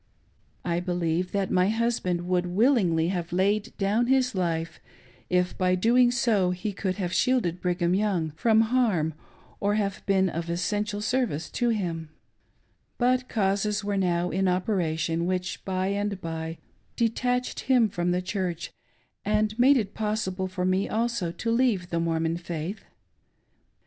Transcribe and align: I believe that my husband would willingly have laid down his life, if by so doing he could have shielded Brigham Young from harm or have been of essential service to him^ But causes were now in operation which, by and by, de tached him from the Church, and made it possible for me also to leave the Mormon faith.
I 0.65 0.79
believe 0.79 1.31
that 1.31 1.51
my 1.51 1.69
husband 1.69 2.27
would 2.27 2.47
willingly 2.47 3.09
have 3.09 3.31
laid 3.31 3.71
down 3.77 4.07
his 4.07 4.33
life, 4.33 4.79
if 5.29 5.55
by 5.55 5.73
so 5.75 5.79
doing 5.79 6.53
he 6.53 6.73
could 6.73 6.95
have 6.95 7.13
shielded 7.13 7.61
Brigham 7.61 7.93
Young 7.93 8.31
from 8.31 8.61
harm 8.61 9.13
or 9.59 9.75
have 9.75 10.03
been 10.07 10.27
of 10.27 10.49
essential 10.49 11.01
service 11.01 11.51
to 11.51 11.69
him^ 11.69 12.07
But 12.97 13.29
causes 13.29 13.83
were 13.83 13.95
now 13.95 14.31
in 14.31 14.47
operation 14.47 15.27
which, 15.27 15.63
by 15.65 15.89
and 15.89 16.19
by, 16.19 16.57
de 16.95 17.07
tached 17.07 17.59
him 17.69 17.87
from 17.87 18.09
the 18.09 18.23
Church, 18.23 18.71
and 19.23 19.53
made 19.59 19.77
it 19.77 19.93
possible 19.93 20.47
for 20.47 20.65
me 20.65 20.89
also 20.89 21.31
to 21.31 21.51
leave 21.51 21.91
the 21.91 21.99
Mormon 21.99 22.37
faith. 22.37 22.85